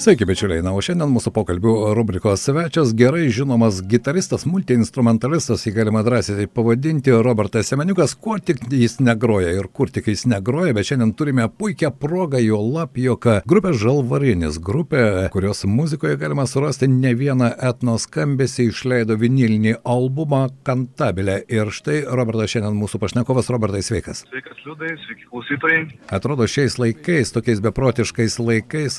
Sveiki, 0.00 0.24
bičiuliai. 0.24 0.62
Na, 0.64 0.70
o 0.72 0.80
šiandien 0.80 1.10
mūsų 1.12 1.28
pokalbių 1.36 1.72
rubrikos 1.92 2.46
svečias 2.46 2.94
gerai 2.96 3.26
žinomas 3.36 3.82
gitaristas, 3.84 4.46
multiinstrumentalistas, 4.48 5.66
jį 5.66 5.74
galima 5.76 6.00
drąsiai 6.06 6.46
pavadinti, 6.48 7.12
Robertas 7.12 7.68
Semeniukas, 7.68 8.14
kuo 8.16 8.38
tik 8.40 8.62
jis 8.72 8.96
negroja 9.04 9.50
ir 9.52 9.68
kur 9.68 9.92
tik 9.92 10.08
jis 10.08 10.24
negroja, 10.32 10.72
bet 10.72 10.88
šiandien 10.88 11.12
turime 11.18 11.44
puikią 11.52 11.90
progą 12.00 12.40
jo 12.40 12.62
lap, 12.64 12.96
jog 12.96 13.28
grupė 13.44 13.74
Žalvarinis, 13.76 14.56
grupė, 14.70 15.02
kurios 15.34 15.66
muzikoje 15.68 16.16
galima 16.22 16.48
surasti 16.48 16.88
ne 16.88 17.12
vieną 17.20 17.50
etno 17.68 17.98
skambesį, 18.00 18.70
išleido 18.72 19.18
vinilinį 19.20 19.82
albumą 19.84 20.46
Kantabilę. 20.64 21.42
Ir 21.52 21.74
štai 21.76 22.06
Robertas 22.08 22.56
šiandien 22.56 22.80
mūsų 22.80 23.02
pašnekovas, 23.04 23.52
Robertai, 23.52 23.84
sveikas. 23.84 24.24
Sveikas, 24.32 24.64
Liudai, 24.64 24.96
sveiki 25.04 25.28
klausytojai. 25.28 25.84
Atrodo, 26.08 26.48
šiais 26.48 26.80
laikais, 26.80 27.36
tokiais 27.36 27.60
beprotiškais 27.68 28.40
laikais, 28.40 28.96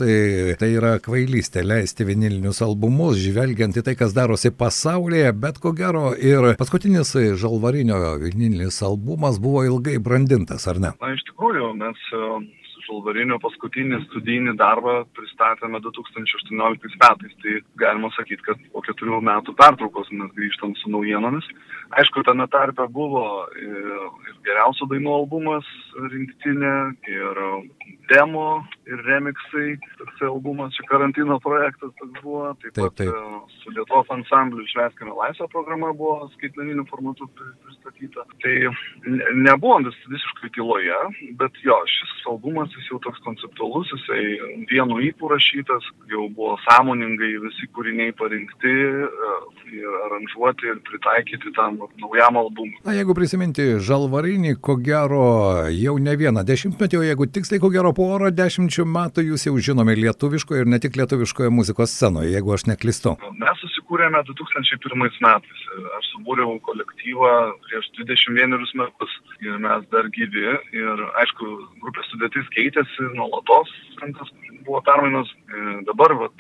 tai 0.62 0.72
yra 0.78 0.91
yra 0.92 1.00
kvailystė 1.04 1.62
leisti 1.64 2.06
vinilinius 2.08 2.60
albumus, 2.66 3.20
žvelgiant 3.22 3.78
į 3.80 3.84
tai, 3.86 3.94
kas 4.00 4.16
darosi 4.16 4.52
pasaulyje, 4.52 5.32
bet 5.40 5.60
ko 5.64 5.72
gero 5.78 6.12
ir 6.18 6.52
paskutinis 6.60 7.14
žalvarinio 7.40 8.18
vinilinis 8.20 8.82
albumas 8.84 9.40
buvo 9.40 9.64
ilgai 9.68 9.98
brandintas, 10.04 10.68
ar 10.68 10.82
ne? 10.84 10.92
Na, 11.00 11.14
iš 11.16 11.24
tikrųjų, 11.30 11.72
mes 11.80 12.04
Žalvarinio 12.92 13.38
paskutinį 13.40 14.02
studijinį 14.10 14.58
darbą 14.60 15.06
pristatėme 15.16 15.80
2018 15.80 16.98
metais. 17.00 17.36
Tai 17.44 17.54
galima 17.80 18.10
sakyti, 18.18 18.44
kad 18.44 18.60
po 18.74 18.84
keturių 18.84 19.22
metų 19.24 19.56
pertraukos 19.56 20.12
mes 20.12 20.34
grįžtam 20.36 20.76
su 20.82 20.92
naujienomis. 20.92 21.48
Aišku, 21.96 22.26
tame 22.28 22.48
tarpe 22.52 22.84
buvo 22.92 23.24
ir, 23.56 23.88
geriausių 24.44 24.90
dainų 24.92 25.16
albumas 25.22 25.72
rinktinė, 26.12 26.76
ir 27.16 27.42
demo, 28.12 28.48
ir 28.92 29.06
remixai. 29.08 29.78
Toks 30.02 30.28
albumas, 30.28 30.76
čia 30.76 30.88
karantino 30.92 31.40
projektas 31.40 31.96
toks 31.96 32.20
buvo. 32.20 32.52
Taip, 32.60 32.76
taip, 32.76 33.00
taip. 33.00 33.16
pat 33.16 33.51
su 33.72 33.80
Lietuvos 33.80 34.08
ansambliu 34.10 34.68
Šveskime 34.68 35.12
laisvę 35.12 35.48
programa 35.52 35.94
buvo 35.94 36.30
skaitmeniniu 36.34 36.86
formatu 36.90 37.28
pristatyta. 37.64 38.22
Tai 38.44 38.56
nebuvom 39.48 39.86
vis, 39.86 39.98
visiškai 40.14 40.50
tyloje, 40.56 41.00
bet 41.40 41.52
jo, 41.64 41.76
šis 41.88 42.12
albumas 42.32 42.70
jis 42.78 42.90
jau 42.92 43.00
toks 43.00 43.20
konceptualus, 43.26 43.92
jisai 43.96 44.24
vienu 44.72 45.00
įpū 45.10 45.32
rašytas, 45.32 45.88
jau 46.12 46.28
buvo 46.36 46.58
sąmoningai 46.66 47.34
visi 47.46 47.70
kūriniai 47.76 48.14
parinkti 48.18 48.72
e, 48.72 49.34
ir 49.80 49.98
aranžuoti 50.08 50.72
ir 50.72 50.82
pritaikyti 50.90 51.54
tam 51.56 51.80
naujam 52.02 52.38
albumui. 52.44 52.78
Na, 52.86 52.96
jeigu 52.98 53.16
prisiminti 53.18 53.68
Žalvarinį, 53.80 54.56
ko 54.62 54.78
gero 54.84 55.24
jau 55.72 55.98
ne 56.02 56.16
vieną 56.18 56.46
dešimtmetį, 56.48 57.02
o 57.02 57.08
jeigu 57.08 57.30
tiksliai, 57.32 57.62
ko 57.64 57.72
gero 57.74 57.94
porą 57.96 58.32
dešimčių 58.36 58.88
metų 58.98 59.28
jūs 59.32 59.48
jau 59.48 59.56
žinomi 59.70 59.98
lietuviškoje 60.04 60.66
ir 60.66 60.72
ne 60.72 60.82
tik 60.82 61.00
lietuviškoje 61.00 61.54
muzikos 61.54 61.94
scenoje, 61.96 62.34
jeigu 62.36 62.56
aš 62.56 62.68
neklistu. 62.72 63.16
Mes 63.42 63.62
susikūrėme 63.92 64.24
2001 64.24 65.20
metais. 65.22 65.62
Aš 65.98 66.06
subūriau 66.16 66.60
kolektyvą 66.64 67.58
prieš 67.68 67.90
21 68.00 68.56
metus 68.80 69.12
ir 69.42 69.58
mes 69.60 69.84
dar 69.92 70.08
gyvi. 70.16 70.56
Ir 70.72 71.04
aišku, 71.20 71.46
grupės 71.82 72.08
sudėtis 72.12 72.48
keitėsi 72.56 73.12
nuolatos, 73.16 73.70
tas 74.00 74.32
buvo 74.66 74.82
permainos. 74.82 75.30
Dabar 75.86 76.14
vat, 76.16 76.40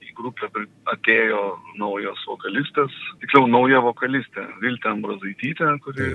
į 0.00 0.14
grupę 0.16 0.48
atėjo 0.86 1.58
naujos 1.78 2.18
vokalistės, 2.26 2.92
tiksliau 3.20 3.46
nauja 3.46 3.80
vokalistė 3.84 4.46
Viltė 4.62 4.88
Ambrazaitytė, 4.94 5.78
kuri 5.84 6.14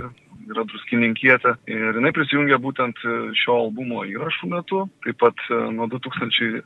yra 0.52 0.64
druskininkietė. 0.70 1.56
Ir 1.72 1.98
jinai 2.00 2.14
prisijungė 2.16 2.58
būtent 2.64 2.98
šio 3.42 3.54
albumo 3.66 4.00
įrašų 4.08 4.46
metu. 4.52 4.80
Taip 5.06 5.18
pat 5.24 5.38
e, 5.50 5.60
nuo 5.76 5.88
2017 5.92 6.64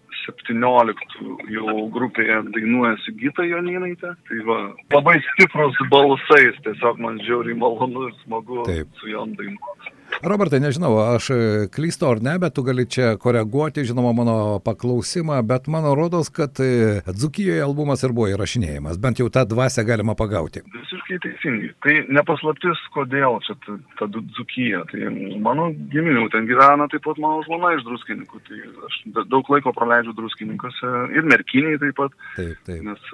jau 1.56 1.76
grupėje 1.96 2.38
dainuoja 2.56 2.96
Sigita 3.06 3.44
Joninaitė. 3.48 4.12
Tai 4.30 4.40
va, 4.50 4.60
labai 4.96 5.18
stiprus 5.32 5.76
balsais, 5.92 6.56
tiesiog 6.66 6.96
man 7.04 7.16
žiauriai 7.26 7.58
malonu 7.60 8.00
ir 8.10 8.16
smagu 8.24 8.64
Taip. 8.70 8.88
su 9.00 9.06
jom 9.12 9.30
dainuoti. 9.40 9.96
Robertai, 10.24 10.60
nežinau, 10.64 10.96
aš 11.16 11.30
e, 11.34 11.38
klystu 11.74 12.08
ar 12.08 12.22
ne, 12.24 12.36
bet 12.42 12.56
tu 12.56 12.64
gali 12.66 12.86
čia 12.90 13.16
koreguoti, 13.22 13.84
žinoma, 13.86 14.14
mano 14.16 14.36
paklausimą, 14.64 15.42
bet 15.46 15.68
man 15.72 15.86
rodos, 15.98 16.32
kad 16.34 16.60
e, 16.64 17.02
Dzukijoje 17.10 17.64
albumas 17.66 18.04
ir 18.06 18.14
buvo 18.16 18.30
įrašinėjimas, 18.32 19.00
bent 19.02 19.20
jau 19.22 19.28
tą 19.34 19.44
dvasę 19.50 19.84
galima 19.88 20.16
pagauti. 20.18 20.64
Visiškai 20.78 21.20
teisingai. 21.26 21.72
Tai 21.84 21.96
nepaslaptis, 22.18 22.82
kodėl 22.96 23.38
čia 23.46 23.58
ta, 23.66 23.78
ta 24.00 24.10
Dzukija. 24.16 24.86
Tai 24.92 25.12
mano 25.44 25.68
giminių 25.94 26.30
ten 26.34 26.48
gyvena 26.50 26.88
taip 26.92 27.04
pat 27.06 27.20
mano 27.22 27.44
žmona 27.46 27.76
iš 27.76 27.86
druskininkų. 27.88 28.42
Tai 28.48 28.62
aš 28.88 28.98
daug 29.34 29.52
laiko 29.52 29.76
praleidžiu 29.76 30.16
druskininkose 30.18 30.94
ir 31.18 31.28
merkiniai 31.28 31.82
taip 31.84 32.00
pat. 32.00 32.16
Taip, 32.40 32.58
taip. 32.68 32.82
Nes 32.88 33.12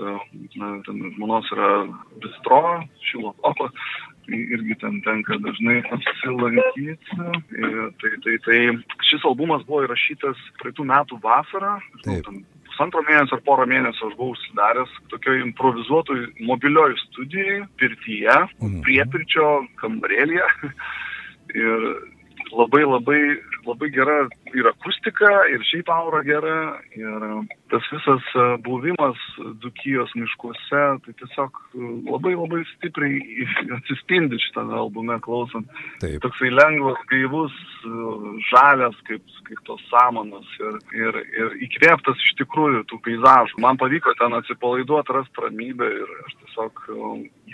na, 0.56 0.74
ten 0.86 1.04
žmonos 1.18 1.52
yra 1.56 1.74
bistro, 2.22 2.64
šilo 3.10 3.36
opa 3.48 3.72
irgi 4.30 4.78
ten 4.82 5.02
tenka 5.06 5.38
dažnai 5.42 5.82
apsilankyti. 5.96 6.88
Tai, 8.02 8.12
tai, 8.24 8.38
tai 8.46 8.60
šis 9.08 9.26
albumas 9.28 9.66
buvo 9.68 9.84
įrašytas 9.88 10.40
praeitų 10.62 10.88
metų 10.92 11.20
vasarą. 11.24 11.78
Pusantro 12.72 13.04
mėnesio 13.08 13.38
ar 13.38 13.44
porą 13.46 13.68
mėnesių 13.68 14.08
aš 14.08 14.16
buvau 14.20 14.36
užsidaręs 14.36 14.94
tokioje 15.12 15.44
improvizuotoj 15.48 16.22
mobilioj 16.48 16.96
studijai, 17.08 17.60
pirtyje, 17.82 18.38
mhm. 18.62 18.80
priepirčio 18.88 19.52
kambarėlėje. 19.84 20.48
Ir 21.52 21.82
labai 22.56 22.84
labai, 22.86 23.20
labai 23.68 23.90
gera 23.92 24.18
ir 24.56 24.68
akustika, 24.72 25.32
ir 25.52 25.64
šiaip 25.68 25.90
aura 25.92 26.22
gera. 26.24 26.58
Ir 26.96 27.26
tas 27.72 27.84
visas 27.92 28.24
e, 28.36 28.58
buvimas 28.66 29.18
Dukijos 29.64 30.12
miškuose, 30.20 30.82
tai 31.04 31.14
tiesiog 31.20 31.52
e, 31.56 31.92
labai 32.12 32.34
labai 32.36 32.62
stipriai 32.74 33.48
atsispindi 33.78 34.40
šitame 34.46 34.76
albume 34.76 35.18
klausant. 35.24 35.70
Taip. 36.04 36.20
Toksai 36.26 36.52
lengvas, 36.52 37.00
gaivus, 37.12 37.56
e, 37.88 37.94
žalias, 38.52 38.98
kaip, 39.08 39.24
kaip 39.48 39.62
tos 39.70 39.84
samanos 39.88 40.48
ir, 40.60 40.80
ir, 41.00 41.20
ir 41.40 41.56
įkvėptas 41.70 42.20
iš 42.28 42.36
tikrųjų 42.44 42.84
tų 42.92 43.00
peizažų. 43.08 43.62
Man 43.64 43.80
pavyko 43.80 44.14
ten 44.20 44.36
atsipalaiduoti, 44.42 45.16
rasti 45.16 45.46
ramybę 45.46 45.88
ir 46.02 46.14
aš 46.26 46.38
tiesiog 46.44 46.84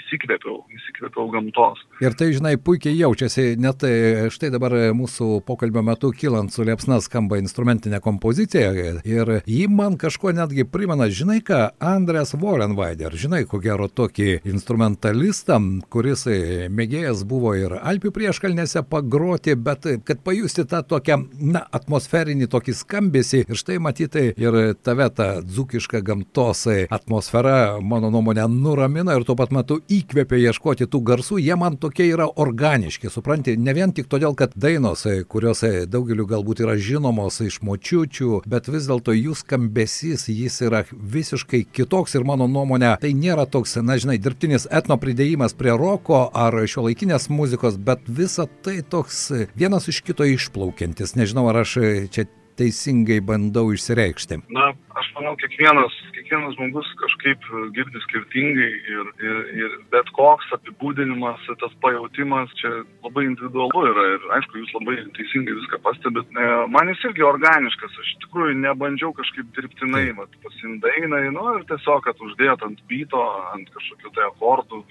įsikvėpiau, 0.02 0.58
įsikvėpiau 0.80 1.30
gamtos. 1.34 1.86
Ir 2.02 2.18
tai, 2.18 2.32
žinai, 2.34 2.56
puikiai 2.58 2.98
jaučiasi, 2.98 3.52
net 3.62 3.86
štai 4.34 4.50
dabar 4.54 4.74
mūsų 4.98 5.44
pokalbio 5.46 5.86
metu 5.86 6.10
kilant 6.16 6.54
su 6.54 6.66
liepsna 6.66 7.00
skamba 7.06 7.38
instrumentinė 7.42 8.02
kompozicija 8.04 8.74
ir 9.06 9.34
jį 9.46 9.66
man 9.74 9.98
kažkaip 9.98 10.07
kažkuo 10.08 10.32
netgi 10.32 10.64
primena, 10.64 11.10
žinai 11.12 11.42
ką, 11.44 11.58
Andrės 11.84 12.32
Vorenvaider, 12.40 13.12
žinai, 13.20 13.42
ko 13.50 13.60
gero 13.60 13.90
tokį 13.92 14.38
instrumentalistą, 14.48 15.58
kuris 15.92 16.24
mėgėjas 16.72 17.26
buvo 17.28 17.52
ir 17.60 17.76
Alpių 17.76 18.14
prieškalnėse 18.16 18.86
pagroti, 18.88 19.58
bet 19.60 19.84
kad 20.08 20.22
pajusti 20.24 20.64
tą 20.70 20.80
tokią, 20.88 21.18
na, 21.52 21.66
atmosferinį 21.76 22.48
tokį 22.54 22.76
skambesį 22.80 23.42
ir 23.44 23.60
štai 23.60 23.82
matyti 23.84 24.24
ir 24.40 24.58
tave 24.80 25.10
tą 25.18 25.28
dzukišką 25.44 26.02
gamtos 26.08 26.64
atmosfera, 26.88 27.82
mano 27.84 28.08
nuomonė, 28.14 28.48
nuramina 28.48 29.18
ir 29.18 29.28
tuo 29.28 29.36
pat 29.36 29.52
metu 29.52 29.82
įkvėpia 29.92 30.40
ieškoti 30.46 30.88
tų 30.88 31.04
garsų, 31.12 31.42
jie 31.44 31.60
man 31.60 31.76
tokie 31.76 32.08
yra 32.14 32.30
organiški, 32.32 33.12
supranti, 33.12 33.58
ne 33.60 33.76
vien 33.76 33.92
tik 33.92 34.08
todėl, 34.08 34.38
kad 34.40 34.56
dainos, 34.56 35.04
kurios 35.28 35.66
daugeliu 35.92 36.30
galbūt 36.32 36.64
yra 36.64 36.80
žinomos 36.80 37.44
iš 37.44 37.60
močiučių, 37.68 38.46
bet 38.48 38.72
vis 38.72 38.88
dėlto 38.88 39.18
jų 39.18 39.36
skambesys 39.44 39.97
skambesys, 39.98 40.28
jis 40.30 40.62
yra 40.62 40.84
visiškai 40.92 41.66
kitoks 41.74 42.16
ir 42.16 42.24
mano 42.24 42.48
nuomonė, 42.48 42.98
tai 43.02 43.14
nėra 43.14 43.46
toks, 43.50 43.78
na 43.82 43.98
žinai, 43.98 44.18
dirbtinis 44.18 44.68
etno 44.72 44.98
pridėjimas 44.98 45.56
prie 45.58 45.72
roko 45.78 46.30
ar 46.34 46.54
šio 46.68 46.88
laikinės 46.88 47.30
muzikos, 47.30 47.78
bet 47.78 48.00
visa 48.08 48.48
tai 48.64 48.82
toks 48.82 49.32
vienas 49.56 49.88
iš 49.88 50.02
kito 50.02 50.24
išplaukiantis. 50.24 51.16
Nežinau, 51.16 51.48
ar 51.50 51.64
aš 51.64 51.78
čia 52.12 52.28
teisingai 52.58 53.20
bandau 53.24 53.70
išsireikšti? 53.74 54.40
Na, 54.54 54.72
aš 55.00 55.10
manau, 55.16 55.34
kiekvienas, 55.42 55.96
kiekvienas 56.16 56.56
žmogus 56.58 56.90
kažkaip 57.02 57.46
girdi 57.76 58.02
skirtingai 58.06 58.70
ir, 58.96 59.12
ir, 59.24 59.40
ir 59.62 59.78
bet 59.94 60.10
koks 60.18 60.50
apibūdinimas, 60.58 61.46
tas 61.62 61.78
pajūtimas 61.86 62.54
čia 62.62 62.74
labai 63.06 63.28
individualu 63.30 63.86
yra 63.92 64.08
ir 64.16 64.28
aišku, 64.40 64.62
jūs 64.64 64.76
labai 64.80 64.98
teisingai 65.18 65.58
viską 65.62 65.82
pastebit. 65.86 66.36
Man 66.74 66.92
jis 66.94 67.06
irgi 67.12 67.26
organiškas, 67.28 67.96
aš 67.96 68.12
iš 68.14 68.20
tikrųjų 68.26 68.60
nebandžiau 68.66 69.14
kažkaip 69.18 69.50
dirbtinai, 69.58 70.10
mat, 70.18 70.38
pasindainai, 70.46 71.28
nu 71.36 71.48
ir 71.56 71.66
tiesiog, 71.72 72.04
kad 72.08 72.22
uždėt 72.28 72.66
ant 72.68 72.84
byto, 72.92 73.24
ant 73.54 73.72
kažkokių 73.76 74.14
tai 74.18 74.30
akordų, 74.32 74.84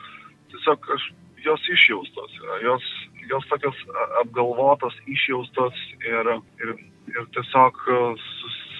tiesiog 0.54 0.92
aš 0.96 1.10
jos 1.46 1.70
išjaustos 1.72 2.36
yra, 2.42 2.60
jos, 2.64 2.90
jos 3.30 3.48
tokios 3.52 3.80
apgalvotos, 4.22 4.98
išjaustos 5.06 5.80
ir, 6.02 6.36
ir 6.62 6.76
ir 7.14 7.26
tiesiog 7.34 7.82
e, 7.90 7.98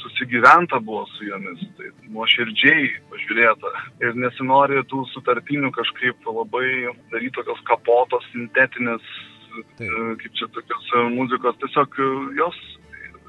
susigyventa 0.02 0.80
buvo 0.80 1.04
su 1.14 1.26
jomis, 1.26 1.62
tai 1.78 1.90
nuoširdžiai 2.14 2.88
pažiūrėta. 3.10 3.72
Ir 4.04 4.18
nesinori 4.22 4.82
tų 4.90 5.04
sutartinių 5.14 5.72
kažkaip 5.74 6.26
labai 6.30 6.68
daryti 7.12 7.34
tokios 7.38 7.62
kapotos, 7.70 8.26
sintetinės, 8.34 9.14
Taip. 9.78 9.92
kaip 10.20 10.34
čia 10.36 10.50
tokios 10.52 10.90
muzikos, 11.14 11.56
tiesiog 11.62 12.02
jos 12.36 12.58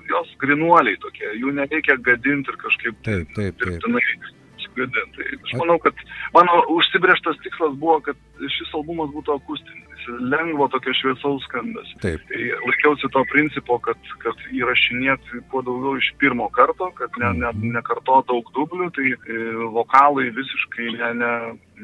jos 0.08 0.30
grinuoliai 0.40 0.96
tokie, 1.04 1.28
jų 1.36 1.52
nereikia 1.56 1.98
gadinti 2.00 2.54
ir 2.54 2.58
kažkaip 2.62 3.00
taip, 3.04 3.32
taip, 3.36 3.58
taip 3.60 3.82
sugadinti. 3.84 4.37
Tai 4.78 5.28
aš 5.36 5.54
manau, 5.60 5.78
kad 5.84 6.02
mano 6.36 6.62
užsibrieštas 6.76 7.40
tikslas 7.44 7.76
buvo, 7.82 8.00
kad 8.06 8.20
šis 8.58 8.74
albumas 8.78 9.12
būtų 9.16 9.36
akustinis, 9.38 10.08
lengvo 10.32 10.68
tokio 10.72 10.94
šviesaus 10.96 11.46
skandas. 11.48 11.90
Taip. 12.04 12.22
Tai 12.30 12.44
laikiausi 12.64 13.10
to 13.14 13.24
principo, 13.32 13.80
kad, 13.84 14.12
kad 14.24 14.44
įrašinėti 14.56 15.44
kuo 15.52 15.64
daugiau 15.66 15.98
iš 16.00 16.12
pirmo 16.22 16.50
karto, 16.56 16.92
kad 17.00 17.18
ne, 17.22 17.34
ne, 17.42 17.54
nekarto 17.78 18.22
daug 18.30 18.54
dublių, 18.56 18.92
tai 18.96 19.16
e, 19.16 19.42
vokalai 19.76 20.30
visiškai 20.38 20.94
ne, 21.00 21.12
ne, 21.24 21.34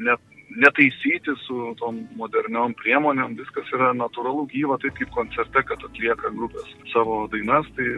net 0.08 0.30
netaisyti 0.54 1.34
su 1.46 1.72
tom 1.80 2.02
moderniom 2.18 2.76
priemonėm, 2.78 3.34
viskas 3.38 3.70
yra 3.74 3.90
natūralu 3.96 4.46
gyva, 4.52 4.78
taip 4.82 4.96
kaip 4.98 5.10
koncerte, 5.16 5.64
kad 5.66 5.82
atlieka 5.88 6.30
grupės 6.36 6.68
savo 6.92 7.24
dainas, 7.32 7.66
tai 7.78 7.88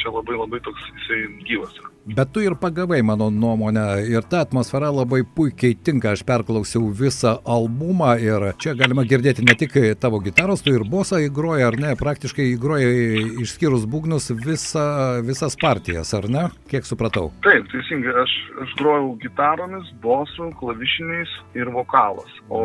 čia 0.00 0.14
labai 0.14 0.38
labai 0.38 0.62
toks 0.64 0.88
jisai 0.94 1.20
gyvas 1.48 1.76
yra. 1.82 1.95
Bet 2.06 2.30
tu 2.32 2.40
ir 2.40 2.54
pagavai 2.54 3.02
mano 3.02 3.30
nuomonę 3.30 4.06
ir 4.06 4.22
ta 4.22 4.40
atmosfera 4.44 4.92
labai 4.94 5.24
puikiai 5.36 5.74
tinka. 5.74 6.12
Aš 6.14 6.22
perklausiau 6.22 6.92
visą 6.94 7.32
albumą 7.42 8.12
ir 8.22 8.44
čia 8.62 8.76
galima 8.78 9.02
girdėti 9.02 9.42
ne 9.42 9.56
tik 9.58 9.74
tavo 9.98 10.20
gitaros, 10.22 10.62
tu 10.62 10.70
ir 10.70 10.84
bosą 10.86 11.18
įgroji, 11.24 11.64
ar 11.66 11.74
ne, 11.82 11.96
praktiškai 11.98 12.46
įgroji 12.52 13.24
išskyrus 13.42 13.88
būgnus 13.90 14.30
visa, 14.44 14.86
visas 15.26 15.58
partijas, 15.58 16.14
ar 16.14 16.30
ne, 16.30 16.44
kiek 16.70 16.86
supratau. 16.86 17.32
Taip, 17.42 17.66
teisingai, 17.74 18.14
aš, 18.22 18.36
aš 18.62 18.78
grojau 18.78 19.10
gitaromis, 19.26 19.90
bosų, 20.06 20.52
klavišiniais 20.62 21.34
ir 21.58 21.74
vokalas, 21.74 22.38
o 22.46 22.62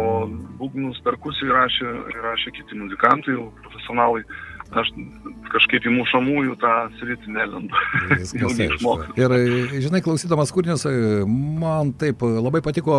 būgnus 0.61 1.01
perkusijų 1.01 1.49
įrašė, 1.49 1.97
įrašė 2.13 2.55
kiti 2.59 2.77
muzikantai, 2.77 3.41
profesionalai 3.65 4.21
aš 4.79 4.91
kažkaip 5.51 5.85
į 5.87 5.93
mušamųjų 5.97 6.55
tą 6.61 6.73
sritį 6.99 7.33
nelendu. 7.35 7.81
ir, 9.19 9.35
žinai, 9.83 10.01
klausydamas 10.03 10.53
kūrinius, 10.55 10.85
man 11.27 11.91
taip 11.99 12.23
labai 12.23 12.61
patiko 12.63 12.95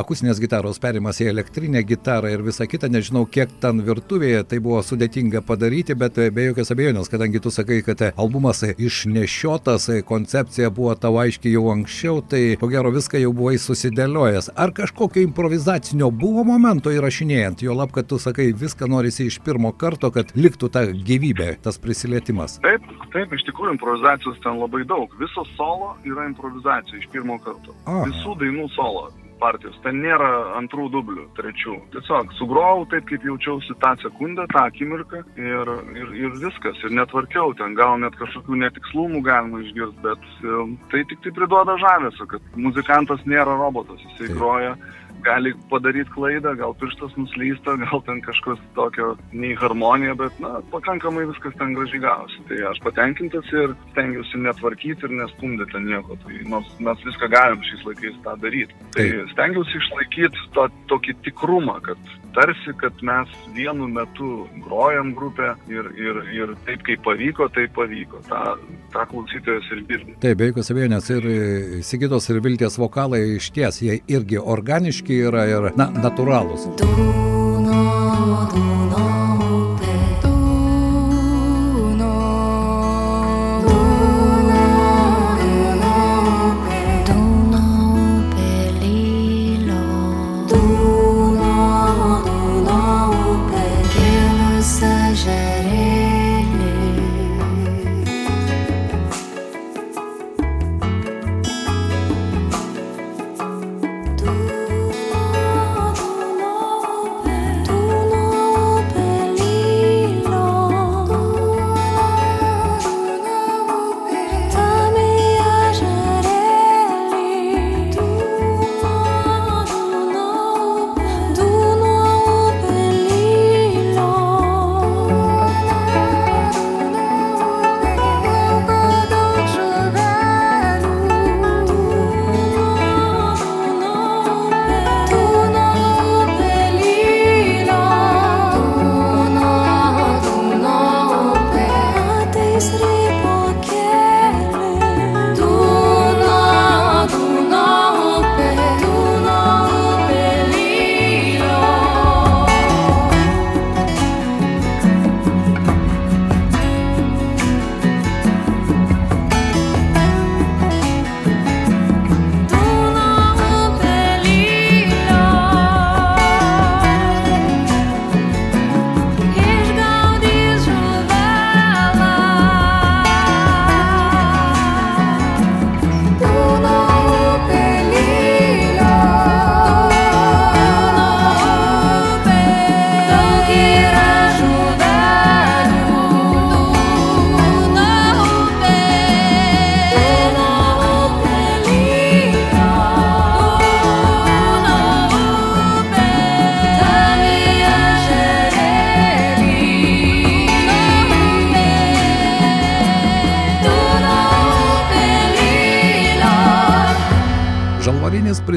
akusinės 0.00 0.40
gitaros 0.42 0.80
perimas 0.82 1.20
į 1.22 1.30
elektrinę 1.32 1.82
gitarą 1.86 2.30
ir 2.32 2.44
visa 2.46 2.66
kita, 2.70 2.90
nežinau, 2.92 3.24
kiek 3.30 3.52
ten 3.62 3.82
virtuvėje 3.86 4.44
tai 4.50 4.60
buvo 4.62 4.82
sudėtinga 4.86 5.42
padaryti, 5.46 5.96
bet 5.98 6.20
be 6.34 6.50
jokios 6.50 6.72
abejonės, 6.74 7.10
kadangi 7.12 7.42
tu 7.42 7.52
sakai, 7.54 7.80
kad 7.86 8.04
albumas 8.10 8.62
išnešiotas, 8.70 9.88
koncepcija 10.06 10.70
buvo 10.74 10.94
tavo 10.98 11.20
aiškiai 11.24 11.56
jau 11.56 11.66
anksčiau, 11.74 12.22
tai 12.22 12.42
ko 12.60 12.70
gero 12.70 12.94
viską 12.94 13.20
jau 13.22 13.34
buvai 13.36 13.56
susidėliojęs. 13.60 14.52
Ar 14.54 14.74
kažkokio 14.76 15.24
improvizacinio 15.26 16.10
buvo 16.14 16.46
momento 16.46 16.92
įrašinėjant, 16.94 17.64
jo 17.66 17.76
lab, 17.76 17.92
kad 17.94 18.08
tu 18.10 18.20
sakai, 18.22 18.50
viską 18.56 18.88
norisi 18.90 19.26
iš 19.30 19.40
pirmo 19.44 19.72
karto, 19.76 20.12
kad 20.14 20.34
liktų 20.36 20.70
ta 20.72 20.86
gyvybė, 21.06 21.54
tas 21.64 21.80
prisilietimas. 21.80 22.58
Taip, 22.64 22.84
taip, 23.14 23.32
iš 23.36 23.46
tikrųjų 23.48 23.76
improvizacijos 23.76 24.38
ten 24.44 24.60
labai 24.60 24.84
daug. 24.88 25.12
Viso 25.20 25.46
solo 25.56 25.94
yra 26.08 26.28
improvizacija 26.30 27.00
iš 27.00 27.08
pirmo 27.14 27.38
karto. 27.42 27.76
Aha. 27.86 28.06
Visų 28.10 28.36
dainų 28.42 28.68
solo 28.76 29.08
partijos. 29.40 29.78
Ten 29.84 30.00
nėra 30.04 30.28
antrų 30.58 30.88
dublių, 30.94 31.24
trečių. 31.38 31.76
Tiesiog 31.94 32.34
sugrojau 32.38 32.84
taip, 32.92 33.06
kaip 33.08 33.24
jaučiausi 33.26 33.76
tą 33.82 33.94
sekundę, 34.02 34.46
tą 34.52 34.66
akimirką 34.68 35.22
ir, 35.40 35.72
ir, 35.96 36.14
ir 36.26 36.36
viskas. 36.42 36.80
Ir 36.84 36.94
netvarkiau 36.98 37.54
ten, 37.58 37.74
gal 37.78 37.96
net 38.02 38.16
kažkokių 38.20 38.60
netikslumų 38.66 39.22
galima 39.26 39.62
išgirsti, 39.64 40.04
bet 40.04 40.28
um, 40.44 40.76
tai 40.92 41.04
tik 41.10 41.24
tai 41.24 41.34
priduoda 41.36 41.78
žavesio, 41.80 42.28
kad 42.30 42.58
muzikantas 42.60 43.24
nėra 43.28 43.56
robotas, 43.56 44.02
jisai 44.04 44.28
taip. 44.28 44.36
groja 44.38 44.74
gali 45.24 45.52
padaryti 45.70 46.10
klaidą, 46.14 46.54
gal 46.58 46.74
pirštas 46.80 47.16
nuslysta, 47.18 47.76
gal 47.84 48.02
ten 48.06 48.20
kažkas 48.24 48.60
tokio 48.76 49.14
nei 49.32 49.54
harmonija, 49.58 50.14
bet, 50.18 50.38
na, 50.42 50.60
pakankamai 50.72 51.26
viskas 51.30 51.56
ten 51.58 51.74
gražiai 51.76 52.02
gavosi. 52.04 52.40
Tai 52.48 52.60
aš 52.70 52.80
patenkintas 52.84 53.52
ir 53.54 53.74
stengiuosi 53.92 54.42
netvarkyti 54.46 55.08
ir 55.08 55.16
nestumdyti 55.22 55.74
ten 55.74 55.88
nieko. 55.90 56.18
Tai 56.24 56.40
nors 56.54 56.72
mes 56.78 57.04
viską 57.08 57.30
galim 57.34 57.62
šiais 57.66 57.86
laikais 57.88 58.22
tą 58.24 58.36
daryti. 58.44 58.80
Tai 58.96 59.08
stengiuosi 59.34 59.78
išlaikyti 59.82 60.48
tą 60.56 60.68
tokį 60.90 61.16
tikrumą, 61.26 61.78
kad 61.86 62.16
tarsi, 62.34 62.72
kad 62.80 62.92
mes 63.02 63.28
vienu 63.54 63.88
metu 63.88 64.46
grojam 64.64 65.14
grupę 65.14 65.54
ir, 65.68 65.90
ir, 65.98 66.20
ir 66.34 66.54
taip 66.66 66.84
kaip 66.86 67.02
pavyko, 67.04 67.48
taip 67.54 67.74
pavyko. 67.74 68.22
Ta, 68.28 68.54
tą 68.94 69.06
klausytojas 69.10 69.66
ir 69.74 69.82
girdi. 69.88 70.14
Taip, 70.22 70.38
be 70.38 70.50
jokios 70.50 70.70
abejonės 70.72 71.10
ir 71.14 71.28
Sigitos 71.86 72.28
ir 72.30 72.40
Vilties 72.44 72.78
vokalai 72.80 73.22
iš 73.36 73.50
ties, 73.54 73.80
jie 73.84 73.98
irgi 74.10 74.38
organiški 74.40 75.09
kokie 75.10 75.26
yra 75.26 75.46
ir, 75.50 75.72
na, 75.76 75.90
natūralūs. 75.90 76.68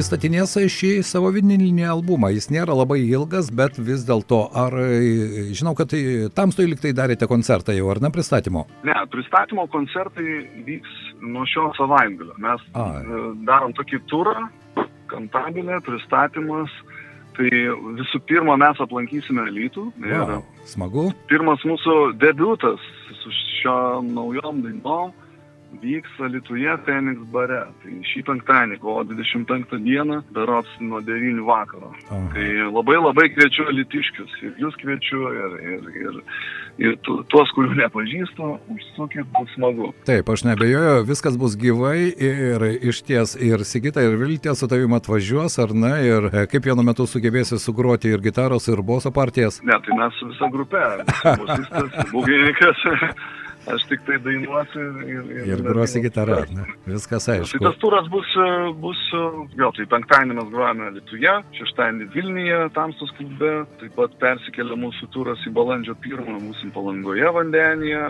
Pristatinės 0.04 0.52
šį 0.68 0.88
savo 1.00 1.30
vinilinį 1.32 1.86
albumą. 1.88 2.28
Jis 2.34 2.50
nėra 2.52 2.74
labai 2.76 2.98
ilgas, 3.06 3.46
bet 3.48 3.78
vis 3.80 4.02
dėlto, 4.04 4.42
ar 4.52 4.74
žinau, 5.56 5.72
kad 5.78 5.88
tai, 5.94 6.28
tamstoj 6.28 6.66
liktai 6.74 6.92
darėte 6.92 7.24
koncertą 7.24 7.72
jau, 7.72 7.86
ar 7.88 8.02
ne 8.04 8.10
pristatymo? 8.12 8.66
Ne, 8.84 8.98
pristatymo 9.08 9.64
koncertai 9.72 10.42
vyks 10.66 10.98
nuo 11.24 11.46
šio 11.48 11.70
savaitgalio. 11.78 12.36
Mes 12.36 12.66
A. 12.76 12.84
E, 13.00 13.22
darom 13.48 13.72
tokį 13.80 14.02
turą, 14.12 14.44
kantabilė, 15.08 15.80
pristatymas. 15.88 16.76
Tai 17.34 17.48
visų 17.96 18.20
pirma, 18.28 18.58
mes 18.60 18.84
aplankysime 18.84 19.48
Lytų. 19.56 19.88
Wow, 20.04 20.44
smagu. 20.68 21.08
Pirmas 21.32 21.64
mūsų 21.64 22.12
debutas 22.20 22.84
su 23.22 23.32
šio 23.40 23.78
naujom 24.04 24.60
dainom 24.68 25.16
vyks 25.82 26.18
Lietuvoje 26.18 26.76
Fenix 26.86 27.22
bare. 27.32 27.60
Tai 27.82 27.94
šį 28.10 28.22
penktadienį, 28.28 28.78
kovo 28.82 29.04
25 29.08 29.78
dieną, 29.84 30.20
berots 30.34 30.70
nuo 30.80 31.00
9 31.04 31.42
vakaro. 31.46 31.92
Aha. 32.08 32.20
Tai 32.34 32.46
labai 32.70 32.98
labai 33.00 33.28
kviečiu 33.34 33.68
litiškius. 33.70 34.36
Ir 34.46 34.60
jūs 34.62 34.78
kviečiu, 34.80 35.20
ir, 35.34 35.56
ir, 35.74 35.90
ir, 36.02 36.18
ir 36.88 36.98
tuos, 37.04 37.52
kurių 37.56 37.76
nepažįstu, 37.82 38.50
užsukit, 38.74 39.28
bus 39.36 39.52
smagu. 39.56 39.92
Taip, 40.08 40.30
aš 40.34 40.46
nebejoju, 40.48 41.04
viskas 41.08 41.38
bus 41.40 41.56
gyvai 41.60 42.10
ir 42.12 42.66
iš 42.80 43.04
ties 43.06 43.36
ir 43.38 43.64
Sigita, 43.68 44.02
ir 44.04 44.18
Viltė 44.20 44.56
su 44.58 44.68
tavimi 44.70 44.98
atvažiuos, 44.98 45.58
ar 45.62 45.74
ne, 45.76 45.94
ir 46.08 46.28
e, 46.30 46.44
kaip 46.50 46.66
vienu 46.68 46.84
metu 46.86 47.06
sugebėsi 47.10 47.58
sugroti 47.62 48.12
ir 48.14 48.24
gitaros, 48.24 48.68
ir 48.72 48.82
boso 48.82 49.12
partijas. 49.14 49.60
Ne, 49.64 49.78
tai 49.84 49.96
mes 49.98 50.20
su 50.20 50.28
visa 50.32 50.50
grupė, 50.52 50.84
bosistas, 51.24 52.12
būgininkas. 52.12 52.84
Aš 53.70 53.86
tik 53.88 54.02
tai 54.04 54.18
dainuosiu 54.20 54.82
ir... 55.04 55.20
Ir, 55.24 55.46
ir 55.54 55.62
grosi 55.64 56.02
gitarą, 56.04 56.42
ne? 56.52 56.66
Viskas 56.88 57.28
aišku. 57.32 57.56
Tai 57.56 57.70
tas 57.70 57.78
turas 57.80 58.08
bus, 58.12 58.28
bus 58.82 59.00
jo, 59.56 59.70
tai 59.76 59.86
penktadienį 59.88 60.36
mes 60.36 60.50
grojame 60.52 60.90
Lietuje, 60.98 61.32
šeštadienį 61.56 62.08
Vilniuje, 62.12 62.58
Tamstos 62.76 63.14
klube, 63.16 63.52
taip 63.80 63.94
pat 63.96 64.16
persikėlė 64.20 64.76
mūsų 64.82 65.08
turas 65.14 65.40
į 65.48 65.54
balandžio 65.56 65.96
pirmą, 66.04 66.36
mūsų 66.42 66.72
Palangoje 66.74 67.30
vandenyje, 67.38 68.02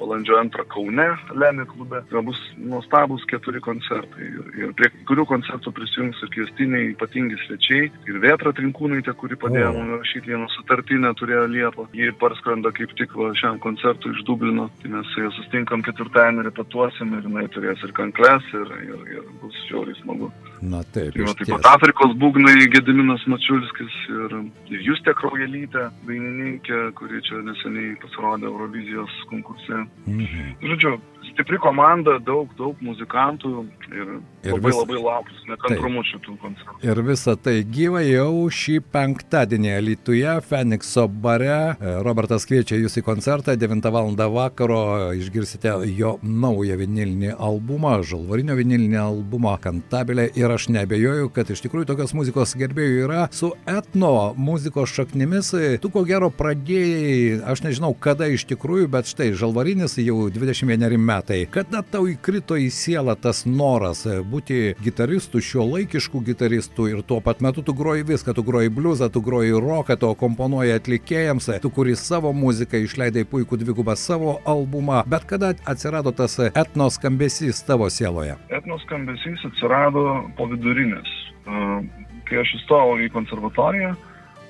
balandžio 0.00 0.36
antrą 0.40 0.66
Kaune, 0.72 1.08
Lenė 1.40 1.66
klube. 1.70 2.02
Tai 2.10 2.24
bus 2.26 2.40
nuostabus 2.60 3.24
keturi 3.30 3.62
koncertai. 3.64 4.28
Ir, 4.28 4.52
ir 4.60 4.76
prie 4.78 4.90
kurių 5.08 5.26
koncertų 5.30 5.72
prisijungs 5.76 6.20
ir 6.24 6.32
kviestiniai 6.36 6.92
ypatingi 6.92 7.38
svečiai. 7.46 7.88
Ir 8.10 8.20
Vėtra 8.22 8.52
Trinkūnaitė, 8.56 9.16
kuri 9.18 9.38
padėjo 9.40 9.72
man 9.78 9.96
rašyti 9.98 10.34
vieną 10.34 10.50
sutartinę, 10.56 11.14
turėjo 11.18 11.46
Liepą. 11.52 11.88
Ji 11.96 12.12
parskrenda 12.20 12.72
kaip 12.76 12.92
tik 12.98 13.16
va, 13.18 13.32
šiam 13.38 13.60
koncertui 13.62 14.12
iš 14.16 14.24
Dublino 14.28 14.68
Tai 14.82 14.90
mes 14.90 15.06
su 15.14 15.22
juo 15.22 15.30
sustinkam 15.36 15.82
ketvirtadienį, 15.86 16.42
repetuosim 16.48 17.12
ir 17.14 17.26
jinai 17.28 17.44
turės 17.54 17.82
ir 17.86 17.92
kanklės 17.94 18.48
ir, 18.58 18.72
ir, 18.82 19.04
ir 19.14 19.28
bus 19.38 19.58
žiauriai 19.68 19.94
smagu. 20.00 20.30
Na 20.58 20.80
taip. 20.94 21.14
Tai, 21.14 21.34
taip 21.38 21.52
pat 21.54 21.68
Afrikos 21.76 22.16
būgnai 22.18 22.66
Gediminas 22.72 23.22
Mačiulskis 23.30 23.94
ir, 24.10 24.34
ir 24.74 24.82
Justė 24.88 25.14
Kraujelytė, 25.20 25.86
dainininkė, 26.08 26.80
kuri 26.98 27.22
čia 27.28 27.44
neseniai 27.46 27.94
pasirodė 28.02 28.50
Eurovizijos 28.50 29.22
konkurse. 29.30 29.84
Mhm. 30.10 30.56
Žodžiu, 30.66 30.96
stipri 31.32 31.58
komanda, 31.62 32.18
daug, 32.22 32.50
daug 32.58 32.78
muzikantų 32.84 33.50
ir, 33.92 34.10
ir 34.44 34.52
labai 34.54 34.70
vis... 34.70 34.78
labai 34.78 34.98
laukiu, 35.00 35.36
nekantrumu 35.50 36.04
šitų 36.06 36.36
koncertų. 36.42 36.76
Ir 36.84 37.00
visa 37.06 37.34
tai 37.40 37.54
gyva 37.66 38.02
jau 38.04 38.48
šį 38.52 38.78
penktadienį 38.92 39.74
Lietuvoje, 39.86 40.36
Fenikso 40.48 41.06
bare. 41.08 41.76
Robertas 42.04 42.46
kviečia 42.48 42.78
jūs 42.80 42.98
į 43.00 43.04
koncertą, 43.06 43.56
9 43.58 43.88
val. 43.94 44.12
vakaro 44.12 45.12
išgirsite 45.16 45.72
jo 45.96 46.16
naują 46.22 46.76
vinilinį 46.80 47.34
albumą, 47.38 47.98
žalvarinio 48.06 48.56
vinilinį 48.58 49.00
albumą 49.00 49.56
Kantabilė 49.62 50.28
ir 50.38 50.52
aš 50.52 50.68
nebejoju, 50.74 51.30
kad 51.34 51.50
iš 51.50 51.64
tikrųjų 51.64 51.88
tokios 51.92 52.14
muzikos 52.16 52.54
gerbėjų 52.58 53.06
yra 53.06 53.26
su 53.32 53.52
etno 53.66 54.32
muzikos 54.36 54.92
šaknimis. 54.92 55.52
Tu 55.82 55.92
ko 55.92 56.04
gero 56.08 56.30
pradėjai, 56.34 57.40
aš 57.48 57.64
nežinau 57.66 57.92
kada 57.94 58.28
iš 58.32 58.44
tikrųjų, 58.50 58.90
bet 58.92 59.10
štai 59.10 59.32
žalvarinis 59.38 59.96
jau 60.02 60.28
21 60.32 60.98
metai 61.00 61.21
metai. 61.22 61.46
Kada 61.50 61.82
tau 61.82 62.06
įkrito 62.06 62.56
į 62.56 62.70
sielą 62.70 63.14
tas 63.20 63.44
noras 63.46 64.06
e, 64.06 64.22
būti 64.22 64.74
gitaristu, 64.82 65.40
šio 65.40 65.64
laikiškų 65.66 66.22
gitaristų 66.26 66.88
ir 66.90 67.02
tuo 67.02 67.20
pat 67.20 67.40
metu 67.40 67.62
tu 67.62 67.72
groji 67.74 68.02
viską, 68.02 68.34
tu 68.34 68.42
groji 68.42 68.70
bliuzą, 68.70 69.10
tu 69.10 69.20
groji 69.20 69.52
roką, 69.52 69.96
tu 69.96 70.14
komponuoji 70.14 70.74
atlikėjams, 70.76 71.50
tu 71.62 71.70
kuri 71.70 71.94
savo 71.96 72.32
muziką, 72.32 72.78
išleidai 72.82 73.24
puikų 73.24 73.58
dvigubą 73.62 73.96
savo 73.96 74.40
albumą, 74.44 75.04
bet 75.06 75.24
kada 75.24 75.54
atsirado 75.66 76.12
tas 76.12 76.38
etnos 76.38 76.98
skambesys 76.98 77.62
tavo 77.64 77.88
sieloje? 77.90 78.36
Etnos 78.50 78.82
skambesys 78.86 79.44
atsirado 79.46 80.28
po 80.36 80.48
vidurinės. 80.50 81.08
E, 81.46 81.82
kai 82.28 82.42
aš 82.42 82.56
įstojau 82.60 82.98
į 83.02 83.12
konservatoriją, 83.12 83.94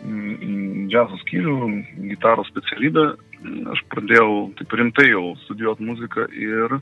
džiazo 0.03 1.19
skyrių, 1.21 1.57
gitaros 2.11 2.49
specialybę, 2.51 3.13
aš 3.73 3.83
pradėjau 3.93 4.53
taip 4.59 4.77
rimtai 4.79 5.09
jau 5.11 5.33
studijuoti 5.47 5.87
muziką 5.89 6.29
ir 6.37 6.77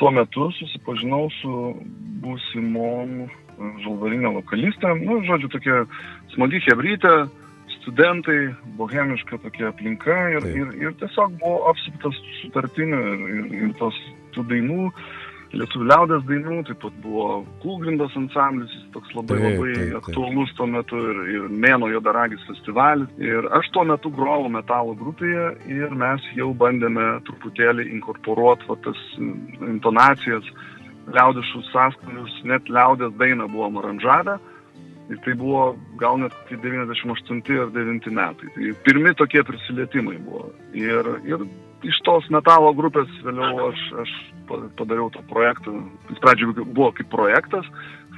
tuo 0.00 0.10
metu 0.14 0.48
susipažinau 0.58 1.28
su 1.40 1.52
būsimom 2.24 3.22
žalvarinė 3.84 4.32
vokalistė, 4.38 4.94
nu, 5.02 5.20
žodžiu, 5.28 5.50
tokia 5.52 5.82
smagi 6.34 6.62
hebrytė, 6.66 7.12
studentai, 7.80 8.54
bohemiška 8.78 9.38
tokia 9.42 9.70
aplinka 9.70 10.16
ir, 10.36 10.46
ir, 10.50 10.72
ir 10.80 10.94
tiesiog 11.00 11.36
buvo 11.42 11.68
apsiptas 11.70 12.18
sutartinių 12.40 13.00
ir, 13.12 13.24
ir, 13.36 13.48
ir 13.60 13.74
tos 13.80 13.98
tų 14.34 14.46
dainų 14.50 14.88
lietuvių 15.56 15.86
liaudės 15.88 16.24
dainų, 16.28 16.58
taip 16.68 16.80
pat 16.82 16.94
buvo 17.04 17.26
Kūgrindos 17.62 18.14
ansamblis, 18.18 18.72
jis 18.72 18.84
toks 18.94 19.12
labai 19.16 19.38
taip, 19.38 19.46
labai 19.46 19.72
taip, 19.74 19.82
taip. 19.82 19.96
aktualus 20.00 20.52
tuo 20.58 20.68
metu 20.70 21.00
ir, 21.10 21.20
ir 21.34 21.48
Mėno 21.64 21.90
Jodaragis 21.92 22.44
festivalis. 22.48 23.10
Ir 23.20 23.48
aš 23.58 23.68
tuo 23.74 23.84
metu 23.88 24.12
grojau 24.14 24.48
metalo 24.52 24.94
grupėje 24.98 25.48
ir 25.72 25.96
mes 25.98 26.28
jau 26.38 26.52
bandėme 26.58 27.08
truputėlį 27.28 27.88
inkorporuoti 27.98 28.78
tas 28.86 29.02
intonacijas, 29.68 30.48
liaudiškus 31.12 31.68
sąskonius, 31.74 32.38
net 32.48 32.70
liaudės 32.72 33.12
dainą 33.20 33.50
buvom 33.52 33.80
aranžavę. 33.82 34.38
Ir 35.10 35.18
tai 35.26 35.34
buvo 35.36 35.72
gal 36.00 36.16
net 36.22 36.32
98 36.48 37.42
ar 37.60 37.72
9 37.74 38.12
metai. 38.14 38.48
Tai 38.54 38.70
pirmi 38.86 39.12
tokie 39.18 39.42
prisilietimai 39.44 40.16
buvo. 40.24 40.46
Ir, 40.78 41.10
ir 41.28 41.42
iš 41.86 41.98
tos 42.06 42.28
metalo 42.34 42.72
grupės 42.76 43.10
vėliau 43.24 43.70
aš, 43.70 43.82
aš 44.04 44.12
padariau 44.78 45.10
tą 45.14 45.22
projektą. 45.30 45.74
Jis 46.10 46.22
pradžioje 46.22 46.66
buvo 46.66 46.90
kaip 46.96 47.10
projektas, 47.12 47.68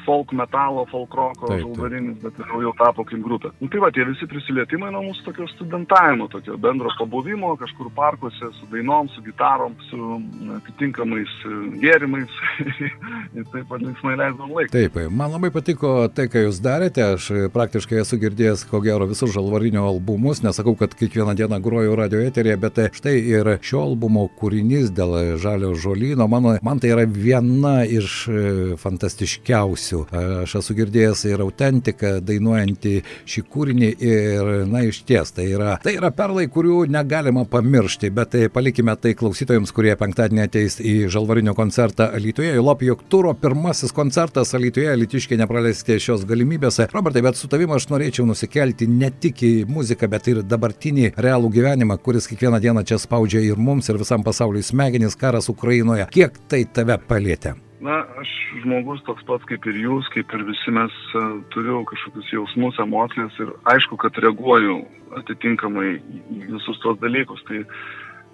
folk 0.05 0.33
metalo, 0.37 0.85
folk 0.91 1.15
roko, 1.19 1.51
žalvarinis, 1.53 2.19
bet 2.23 2.39
vėliau 2.41 2.63
jau 2.69 2.73
tapo 2.79 3.05
kaip 3.09 3.23
grupė. 3.25 3.53
Nu, 3.61 3.69
tai 3.73 3.81
va, 3.83 3.91
tie 3.95 4.07
visi 4.09 4.29
prisilietimai 4.31 4.93
nuo 4.95 5.05
mūsų 5.09 5.27
tokio 5.29 5.49
studentavimo, 5.55 6.29
tokio 6.33 6.59
bendro 6.61 6.93
pabuvimo 6.99 7.55
kažkur 7.61 7.91
parkuose, 7.97 8.51
su 8.59 8.69
dainom, 8.73 9.09
su 9.15 9.25
gitarom, 9.25 9.75
su 9.91 10.19
atitinkamais 10.59 11.33
e, 11.49 11.55
gėrimais. 11.83 12.41
Ir 13.37 13.47
taip 13.51 13.67
pat 13.71 13.83
linksmai 13.83 14.15
leidom 14.21 14.53
laiką. 14.55 14.73
Taip, 14.75 14.99
man 15.11 15.35
labai 15.35 15.51
patiko 15.55 15.95
tai, 16.15 16.29
ką 16.33 16.47
jūs 16.47 16.61
darėte, 16.65 17.05
aš 17.17 17.31
praktiškai 17.55 18.01
esu 18.03 18.19
girdėjęs, 18.23 18.67
ko 18.71 18.81
gero, 18.85 19.09
visus 19.11 19.33
žalvarinio 19.35 19.85
albumus, 19.89 20.43
nesakau, 20.45 20.77
kad 20.79 20.95
kiekvieną 20.99 21.35
dieną 21.39 21.61
groju 21.65 21.97
radio 21.99 22.23
eterėje, 22.25 22.61
bet 22.63 22.81
štai 22.99 23.17
ir 23.19 23.55
šio 23.65 23.83
albumo 23.89 24.27
kūrinys 24.39 24.93
dėl 24.95 25.37
žalio 25.43 25.75
žolyno, 25.79 26.29
mano, 26.31 26.57
man 26.65 26.83
tai 26.83 26.95
yra 26.95 27.07
viena 27.09 27.77
iš 27.85 28.17
e, 28.29 28.45
fantastiškiausių 28.81 29.94
versijų. 29.95 30.43
Aš 30.45 30.57
esu 30.61 30.75
girdėjęs 30.77 31.25
ir 31.29 31.43
autentiką 31.45 32.21
dainuojantį 32.25 32.95
šį 33.27 33.43
kūrinį 33.51 33.91
ir, 34.01 34.51
na, 34.71 34.85
iš 34.85 35.03
ties, 35.07 35.33
tai 35.33 35.47
yra, 35.53 35.79
tai 35.83 35.97
yra 35.99 36.11
perlai, 36.11 36.47
kurių 36.49 36.87
negalima 36.89 37.45
pamiršti, 37.45 38.11
bet 38.11 38.33
tai 38.35 38.49
palikime 38.49 38.95
tai 38.97 39.15
klausytojams, 39.15 39.73
kurie 39.73 39.95
penktadienį 39.97 40.45
ateis 40.45 40.79
į 40.81 41.09
Žalvarinio 41.13 41.55
koncertą 41.55 42.11
Alytuje. 42.15 42.55
Lop, 42.61 42.83
jog 42.83 43.05
turo 43.09 43.35
pirmasis 43.35 43.93
koncertas 43.95 44.55
Alytuje, 44.55 44.91
Alytiškiai 44.93 45.41
nepraleiskite 45.41 46.01
šios 46.01 46.25
galimybės. 46.29 46.81
Robertai, 46.93 47.23
bet 47.25 47.39
su 47.39 47.49
tavimi 47.51 47.77
aš 47.77 47.89
norėčiau 47.93 48.27
nusikelti 48.29 48.89
ne 48.91 49.11
tik 49.11 49.45
į 49.45 49.53
muziką, 49.71 50.09
bet 50.11 50.31
ir 50.33 50.43
dabartinį 50.47 51.13
realų 51.21 51.53
gyvenimą, 51.55 51.99
kuris 52.03 52.29
kiekvieną 52.31 52.61
dieną 52.63 52.85
čia 52.89 52.99
spaudžia 53.03 53.45
ir 53.45 53.61
mums, 53.61 53.91
ir 53.91 54.01
visam 54.01 54.25
pasauliu 54.27 54.63
smegenys, 54.65 55.19
karas 55.19 55.51
Ukrainoje. 55.53 56.09
Kiek 56.15 56.41
tai 56.51 56.65
tave 56.75 56.99
palėtė? 57.09 57.55
Na, 57.85 57.99
aš 58.17 58.31
žmogus 58.63 59.03
toks 59.05 59.27
pats 59.29 59.45
kaip 59.49 59.67
ir 59.69 59.77
jūs, 59.77 60.07
kaip 60.15 60.31
ir 60.33 60.45
visi 60.49 60.73
mes 60.73 60.95
uh, 61.19 61.35
turiu 61.53 61.83
kažkokius 61.91 62.31
jausmus, 62.33 62.79
emocijas 62.81 63.37
ir 63.45 63.51
aišku, 63.75 63.99
kad 64.01 64.17
reaguoju 64.25 64.79
atitinkamai 65.21 65.91
į 65.99 66.39
visus 66.47 66.81
tos 66.81 66.97
dalykus. 67.03 67.43
Tai 67.45 67.61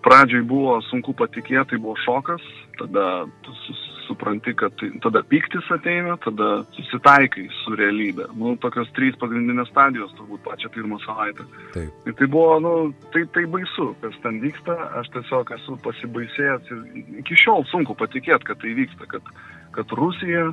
pradžioj 0.05 0.45
buvo 0.49 0.79
sunku 0.89 1.15
patikėti, 1.17 1.73
tai 1.73 1.81
buvo 1.83 1.97
šokas, 2.05 2.45
tada 2.81 3.07
supranti, 4.11 4.55
kad 4.59 4.75
tai, 4.81 4.91
tada 5.05 5.23
piktis 5.23 5.69
ateina, 5.71 6.17
tada 6.25 6.49
susitaikai 6.75 7.47
su 7.61 7.77
realybė. 7.79 8.27
Nu, 8.39 8.57
tokios 8.63 8.91
trys 8.97 9.19
pagrindinės 9.21 9.71
stadijos 9.71 10.15
turbūt 10.19 10.43
pačią 10.47 10.71
pirmą 10.75 10.99
savaitę. 11.05 11.47
Taip. 11.77 12.09
Ir 12.11 12.17
tai 12.19 12.29
buvo, 12.33 12.57
nu, 12.65 12.73
tai, 13.15 13.23
tai 13.35 13.45
baisu, 13.55 13.91
kas 14.03 14.17
ten 14.25 14.41
vyksta, 14.43 14.77
aš 15.01 15.13
tiesiog 15.15 15.55
esu 15.59 15.77
pasibaisėjęs 15.87 16.73
ir 16.75 17.21
iki 17.23 17.39
šiol 17.39 17.67
sunku 17.71 17.95
patikėti, 17.99 18.51
kad 18.51 18.63
tai 18.65 18.75
vyksta, 18.79 19.07
kad, 19.15 19.31
kad 19.77 19.95
Rusija 20.01 20.49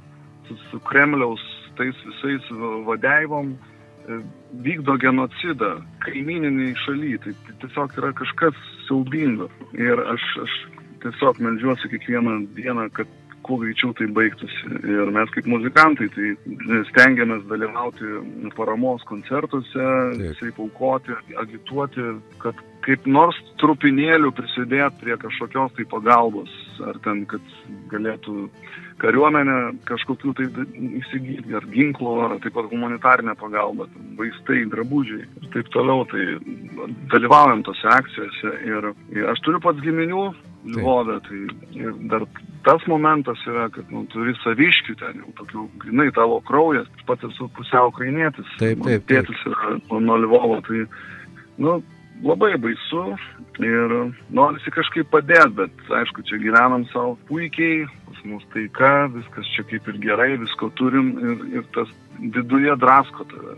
su, 0.49 0.59
su 0.69 0.81
Kremliaus 0.91 1.43
tais 1.77 1.97
visais 2.05 2.45
vadeivom 2.85 3.55
vykdo 4.63 4.97
genocidą 5.01 5.75
kaimininiai 6.05 6.75
šaly. 6.85 7.13
Tai, 7.23 7.35
tiesiog 7.63 7.95
yra 8.01 8.11
kažkas 8.17 8.57
siaubingo. 8.87 9.49
Ir 9.77 10.01
aš, 10.15 10.25
aš 10.45 10.57
tiesiog 11.03 11.41
melžiuosi 11.43 11.91
kiekvieną 11.93 12.39
dieną, 12.57 12.89
kad 12.97 13.11
kuo 13.47 13.57
greičiau 13.61 13.93
tai 13.95 14.09
baigtųsi. 14.11 14.71
Ir 14.91 15.11
mes 15.15 15.31
kaip 15.35 15.47
muzikantai 15.49 16.09
tai 16.15 16.33
stengiamės 16.89 17.45
dalyvauti 17.51 18.09
paramos 18.57 19.05
koncertuose, 19.07 19.85
visai 20.19 20.51
paukoti, 20.57 21.15
agituoti, 21.43 22.09
kad 22.43 22.59
kaip 22.87 23.07
nors 23.07 23.37
trupinėlių 23.61 24.33
prisidėti 24.35 25.03
prie 25.03 25.17
kažkokios 25.21 25.75
tai 25.77 25.87
pagalbos, 25.91 26.51
ar 26.87 26.99
ten, 27.05 27.23
kad 27.31 27.55
galėtų 27.91 28.49
kariuomenė 29.01 29.57
kažkokių 29.87 30.33
tai 30.37 30.47
įsigyti, 30.99 31.53
ar 31.57 31.65
ginklų, 31.73 32.13
ar 32.25 32.35
taip 32.43 32.55
pat 32.57 32.69
humanitarinė 32.71 33.35
pagalba, 33.39 33.87
vaistai, 34.17 34.63
drabužiai 34.71 35.23
ir 35.25 35.49
taip 35.53 35.69
toliau. 35.75 36.05
Tai 36.09 36.25
dalyvaujam 37.13 37.63
tose 37.67 37.89
akcijose 37.93 38.53
ir, 38.65 38.91
ir 39.15 39.31
aš 39.33 39.41
turiu 39.45 39.61
pats 39.63 39.83
giminių 39.85 40.27
Lvove, 40.67 41.19
tai 41.23 41.37
ir 41.79 41.93
dar 42.11 42.25
tas 42.65 42.83
momentas 42.91 43.39
yra, 43.47 43.69
kad 43.71 43.87
nu, 43.93 44.01
turi 44.11 44.33
saviškių 44.41 44.95
ten, 44.99 45.21
jau 45.21 45.35
tokių, 45.37 45.67
grinai 45.83 46.09
tavo 46.15 46.41
kraujas, 46.47 46.89
pats 47.07 47.23
esu 47.29 47.47
pusiau 47.55 47.93
ukrainietis. 47.93 48.49
Taip, 48.59 48.81
taip. 48.83 49.05
taip. 49.07 49.29
Tėtis 49.29 49.45
yra 49.47 49.77
nuo 50.03 50.17
Lvovo, 50.25 50.57
tai, 50.67 50.83
nu, 51.63 51.77
labai 52.25 52.57
baisu 52.59 53.05
ir 53.63 53.95
norisi 54.33 54.73
kažkaip 54.73 55.09
padėti, 55.13 55.53
bet 55.61 55.93
aišku, 56.01 56.25
čia 56.27 56.41
gyvenam 56.41 56.85
savo 56.91 57.15
puikiai, 57.29 57.85
pas 58.17 58.29
mus 58.29 58.45
taika, 58.53 59.07
viskas 59.13 59.47
čia 59.55 59.65
kaip 59.69 59.87
ir 59.87 59.97
gerai, 60.01 60.37
visko 60.41 60.69
turim 60.75 61.13
ir, 61.21 61.43
ir 61.59 61.67
tas 61.75 61.89
viduje 62.19 62.75
drasko 62.81 63.27
tave 63.29 63.57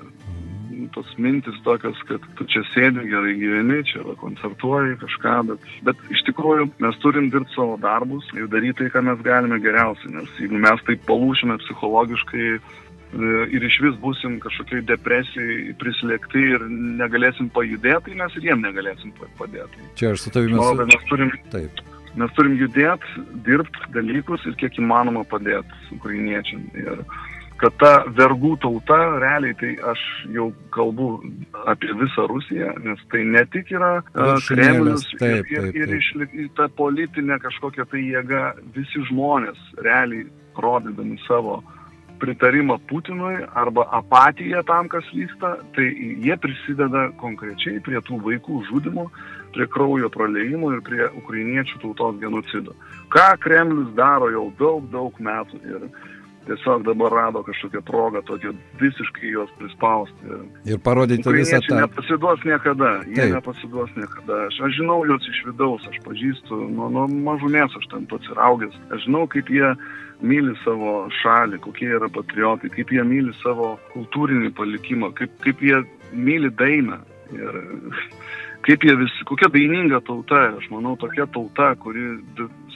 tos 0.93 1.07
mintis 1.17 1.57
tokios, 1.63 1.97
kad 2.07 2.23
tu 2.37 2.45
čia 2.49 2.61
sėdi, 2.71 3.03
gerai 3.11 3.33
gyveni, 3.37 3.81
čia 3.89 4.01
va, 4.05 4.15
koncertuoji 4.19 4.95
kažką, 5.01 5.33
bet, 5.49 5.65
bet 5.89 6.03
iš 6.15 6.23
tikrųjų 6.29 6.69
mes 6.79 6.99
turim 7.03 7.27
dirbti 7.33 7.53
savo 7.53 7.75
darbus 7.81 8.25
ir 8.37 8.47
daryti 8.47 8.85
tai, 8.85 8.93
ką 8.93 9.03
mes 9.09 9.19
galime 9.25 9.59
geriausiai, 9.59 10.13
nes 10.15 10.39
jeigu 10.39 10.61
mes 10.63 10.85
taip 10.87 11.03
palūšime 11.09 11.59
psichologiškai 11.65 12.47
e, 12.55 12.61
ir 13.57 13.67
iš 13.67 13.81
vis 13.85 13.99
busim 13.99 14.39
kažkokiai 14.39 14.85
depresijai 14.87 15.75
prislėgti 15.83 16.47
ir 16.55 16.65
negalėsim 17.03 17.51
pajudėti, 17.51 18.07
tai 18.07 18.19
mes 18.23 18.39
ir 18.39 18.49
jiem 18.51 18.63
negalėsim 18.63 19.13
padėti. 19.41 19.91
Čia 19.99 20.15
aš 20.15 20.29
su 20.29 20.35
tavimi 20.37 20.57
esu. 20.57 20.89
Mes 20.95 21.09
turim, 21.11 21.35
taip. 21.51 21.83
Mes 22.17 22.31
turim 22.37 22.55
judėti, 22.59 23.25
dirbti 23.45 23.91
dalykus 23.93 24.45
ir 24.49 24.55
kiek 24.61 24.79
įmanoma 24.81 25.25
padėti 25.29 25.97
ukrainiečiam. 25.97 26.63
Ir, 26.77 27.03
kad 27.59 27.75
ta 27.81 27.91
vergų 28.15 28.53
tauta, 28.63 28.97
realiai 29.19 29.55
tai 29.59 29.73
aš 29.91 30.01
jau 30.31 30.49
kalbu 30.75 31.09
apie 31.67 31.91
visą 31.99 32.27
Rusiją, 32.31 32.71
nes 32.85 33.01
tai 33.11 33.25
ne 33.27 33.43
tik 33.53 33.73
yra 33.75 33.97
Kremlius 34.47 35.03
taip, 35.11 35.19
taip, 35.19 35.49
taip. 35.49 35.75
ir, 35.75 35.97
ir, 35.99 36.29
ir 36.45 36.53
ta 36.57 36.69
politinė 36.79 37.39
kažkokia 37.43 37.85
tai 37.91 38.05
jėga, 38.05 38.45
visi 38.75 39.03
žmonės 39.11 39.59
realiai 39.83 40.29
rodydami 40.59 41.19
savo 41.27 41.59
pritarimą 42.19 42.77
Putinui 42.89 43.39
arba 43.53 43.85
apatiją 43.99 44.63
tam, 44.67 44.89
kas 44.91 45.07
vyksta, 45.15 45.55
tai 45.75 45.87
jie 46.23 46.37
prisideda 46.37 47.09
konkrečiai 47.21 47.81
prie 47.85 48.01
tų 48.07 48.19
vaikų 48.25 48.63
žudimo, 48.69 49.07
prie 49.55 49.67
kraujo 49.71 50.11
praleimo 50.13 50.73
ir 50.75 50.83
prie 50.85 51.07
ukrainiečių 51.23 51.81
tautos 51.83 52.19
genocido. 52.21 52.75
Ką 53.13 53.27
Kremlius 53.43 53.93
daro 53.97 54.29
jau 54.33 54.45
daug, 54.59 54.85
daug 54.93 55.19
metų. 55.19 55.61
Ir 55.65 55.87
tiesiog 56.49 56.83
dabar 56.87 57.13
rado 57.13 57.43
kažkokią 57.45 57.81
progą 57.85 58.21
tokią 58.27 58.53
visiškai 58.81 59.31
juos 59.33 59.51
prispausti. 59.59 60.39
Ir 60.69 60.81
parodyti 60.83 61.33
visą 61.35 61.61
tą. 61.65 61.75
Jie 61.75 61.81
nepasiduos 61.83 62.43
niekada, 62.47 62.91
jie 63.07 63.21
Taip. 63.21 63.35
nepasiduos 63.37 63.93
niekada. 63.97 64.41
Aš, 64.49 64.59
aš 64.67 64.77
žinau 64.79 64.99
juos 65.09 65.29
iš 65.29 65.43
vidaus, 65.47 65.85
aš 65.91 66.01
pažįstu, 66.07 66.61
nuo, 66.75 66.89
nuo 66.93 67.07
mažumės 67.29 67.75
aš 67.79 67.89
ten 67.93 68.07
pats 68.09 68.31
ir 68.31 68.41
augęs. 68.49 68.77
Aš 68.95 69.05
žinau, 69.07 69.25
kaip 69.31 69.51
jie 69.53 69.73
myli 70.25 70.55
savo 70.65 71.07
šalį, 71.21 71.61
kokie 71.63 71.91
yra 71.99 72.09
patriotai, 72.11 72.71
kaip 72.73 72.91
jie 72.91 73.05
myli 73.07 73.35
savo 73.43 73.77
kultūrinį 73.93 74.51
palikimą, 74.57 75.13
kaip, 75.19 75.37
kaip 75.45 75.63
jie 75.63 75.83
myli 76.13 76.51
dainą. 76.59 76.99
Ir 77.35 77.61
kaip 78.67 78.83
jie 78.83 78.95
visi, 78.99 79.25
kokia 79.29 79.51
daininga 79.53 80.01
tauta, 80.07 80.49
aš 80.59 80.67
manau, 80.73 80.97
tokia 80.99 81.27
tauta, 81.31 81.71
kuri 81.79 82.17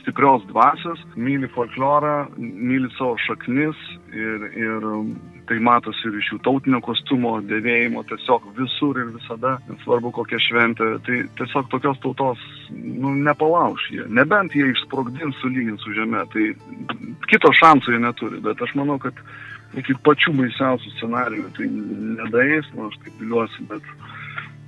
stiprios 0.04 0.44
dvasios, 0.52 1.00
myli 1.16 1.48
folklorą, 1.56 2.28
myli 2.38 2.89
savo 2.98 3.16
šaknis 3.24 3.80
ir, 4.12 4.50
ir 4.60 4.88
tai 5.48 5.60
matosi 5.63 6.08
ir 6.10 6.18
iš 6.20 6.34
jų 6.34 6.39
tautinio 6.44 6.80
kostiumo 6.84 7.38
dėvėjimo 7.48 8.04
tiesiog 8.12 8.46
visur 8.60 9.00
ir 9.00 9.13
visada, 9.16 9.56
nesvarbu 9.70 10.12
kokia 10.16 10.39
šventė, 10.44 10.89
tai 11.08 11.22
tiesiog 11.39 11.72
tokios 11.72 12.00
tautos 12.04 12.44
nu, 12.72 13.16
nepalauš 13.28 13.89
jie, 13.96 14.04
nebent 14.20 14.56
jie 14.56 14.70
išsprogdins 14.72 15.39
sulygins 15.42 15.84
su 15.84 15.96
žemė, 15.96 16.26
tai 16.36 16.52
kito 17.32 17.52
šansų 17.63 17.96
jie 17.96 18.04
neturi, 18.04 18.44
bet 18.44 18.63
aš 18.63 18.76
manau, 18.80 19.00
kad 19.04 19.20
iki 19.80 19.96
pačių 20.06 20.36
baisiausių 20.38 20.96
scenarijų 20.98 21.48
tai 21.58 21.70
nedaeis, 22.20 22.68
nu 22.76 22.89
aš 22.92 23.00
taip 23.04 23.24
viliuosi, 23.24 23.68
bet 23.72 23.94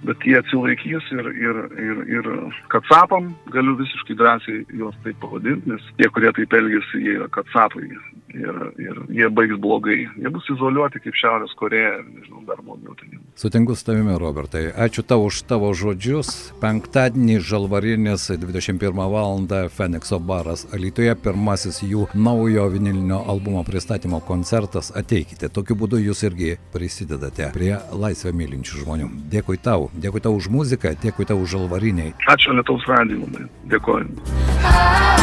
bet 0.03 0.25
jie 0.27 0.38
atsilaikys 0.39 1.08
ir, 1.15 1.29
ir, 1.47 1.62
ir, 1.81 2.01
ir 2.17 2.29
katsapam 2.73 3.31
galiu 3.53 3.77
visiškai 3.79 4.17
drąsiai 4.19 4.65
juos 4.81 4.97
taip 5.05 5.17
pavadinti, 5.23 5.71
nes 5.71 5.88
tie, 5.97 6.10
kurie 6.13 6.31
taip 6.36 6.53
elgesi, 6.53 7.01
jie 7.05 7.17
yra 7.19 7.29
katsapai 7.31 7.88
ir, 8.36 8.60
ir 8.82 9.00
jie 9.10 9.30
baigs 9.32 9.60
blogai. 9.62 10.06
Jie 10.19 10.32
bus 10.34 10.48
izoliuoti 10.54 11.02
kaip 11.04 11.17
Šiaurės 11.17 11.56
Koreja, 11.60 11.98
nežinau, 12.04 12.43
dar 12.48 12.62
blogiau 12.65 12.95
ten. 13.00 13.19
Sutinku 13.36 13.76
su 13.76 13.86
tavimi, 13.88 14.15
Robertai. 14.19 14.69
Ačiū 14.86 15.04
tau 15.08 15.26
už 15.28 15.41
tavo 15.50 15.71
žodžius. 15.76 16.32
Penktadienį 16.62 17.39
Žalvarinės 17.43 18.30
21 18.39 18.95
val. 18.95 19.43
Fenikso 19.76 20.19
baras 20.24 20.63
Alytuje, 20.74 21.12
pirmasis 21.19 21.82
jų 21.84 22.06
naujo 22.15 22.69
vinilinio 22.71 23.19
albumo 23.28 23.65
pristatymo 23.67 24.21
koncertas. 24.24 24.91
Ateikite, 24.95 25.50
tokiu 25.52 25.76
būdu 25.80 26.00
jūs 26.00 26.24
irgi 26.30 26.54
prisidedate 26.74 27.52
prie 27.56 27.74
laisvę 27.91 28.32
mylinčių 28.36 28.86
žmonių. 28.86 29.12
Dėkui 29.34 29.60
tau, 29.60 29.89
dėkui 29.91 30.24
tau 30.24 30.36
už 30.39 30.50
muziką, 30.54 30.95
dėkui 31.04 31.28
tau 31.28 31.41
už 31.43 31.58
Žalvariniai. 31.58 32.15
Ačiū 32.32 32.56
Lietuvos 32.56 32.88
radijumai, 32.89 33.50
dėkoju. 33.71 35.14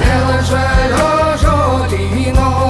Dėl 0.00 0.34
žalio 0.50 1.08
žodyno. 1.44 2.50
įspūdžiai 2.50 2.69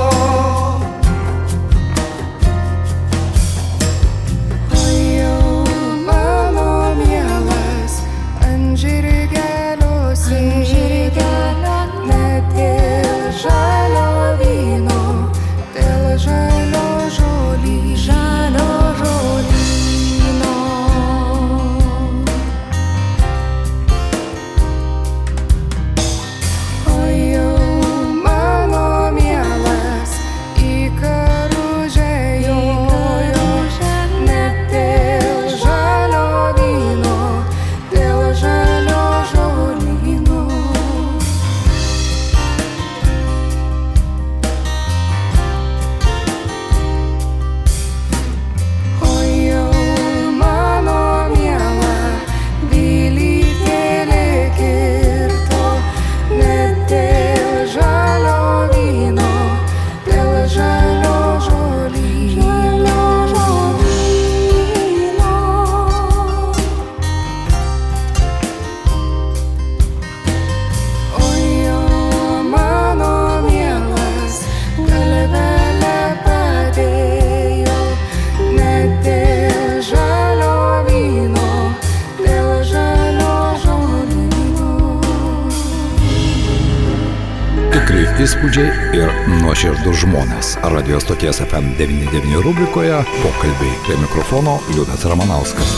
nuoširdus 89.91 90.07
žmonės. 90.07 90.49
Radio 90.63 91.01
stoties 91.01 91.41
FM99 91.43 92.43
rubrikoje 92.45 93.03
pokalbiai 93.23 93.75
prie 93.85 93.99
mikrofono 93.99 94.61
Liudas 94.71 95.05
Ramanauskas. 95.05 95.75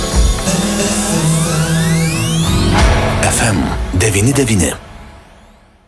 FM 3.32 3.64
99. 3.98 4.91